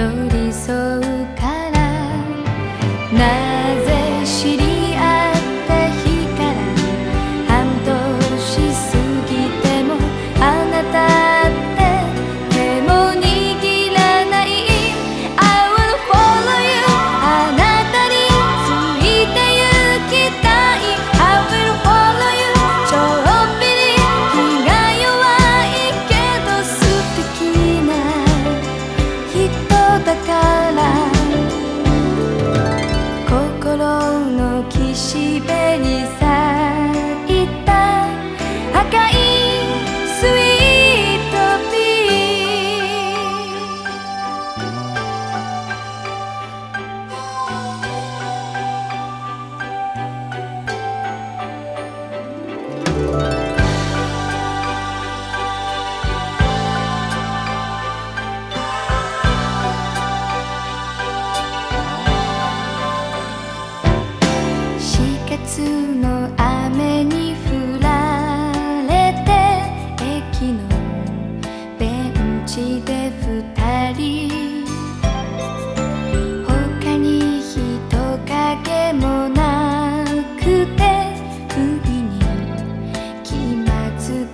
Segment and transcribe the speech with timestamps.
[0.00, 1.09] đâu đi sâu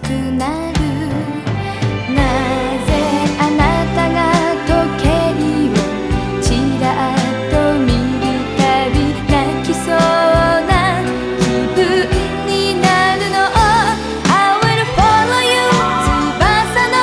[0.03, 0.81] くなる」
[2.15, 2.21] 「な
[2.87, 2.91] ぜ
[3.39, 3.63] あな
[3.95, 4.19] たが
[4.67, 5.07] 時計
[5.69, 5.79] を
[6.43, 6.47] ち
[6.81, 7.19] らっ
[7.51, 7.89] と見
[8.21, 8.25] る
[8.57, 8.95] たび」
[9.31, 9.37] 「泣
[9.67, 9.95] きそう
[10.67, 10.75] な
[11.39, 11.81] 気分
[12.47, 12.87] にな
[13.17, 13.65] るの」「を」
[14.29, 15.55] 「I will follow you」
[16.05, 16.97] 「翼の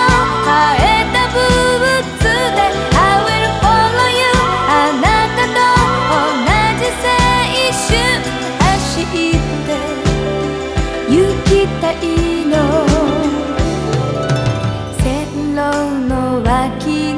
[0.46, 2.60] 生えたブーツで。
[2.96, 4.28] I will follow you」
[4.68, 5.06] 「あな
[5.38, 5.58] たと
[6.32, 6.48] 同
[6.80, 7.06] じ青
[7.88, 7.92] 春。
[8.60, 9.72] 走って。
[11.10, 12.33] 行きたい
[16.74, 17.13] aqui.